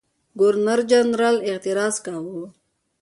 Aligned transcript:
ګورنرجنرال 0.39 1.37
اعتراض 1.49 1.95
کاوه. 2.05 2.43